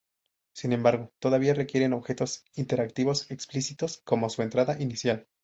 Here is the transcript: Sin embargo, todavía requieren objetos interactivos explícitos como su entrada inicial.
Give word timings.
Sin 0.55 0.73
embargo, 0.73 1.11
todavía 1.19 1.53
requieren 1.53 1.93
objetos 1.93 2.43
interactivos 2.55 3.29
explícitos 3.29 4.01
como 4.03 4.31
su 4.31 4.41
entrada 4.41 4.81
inicial. 4.81 5.27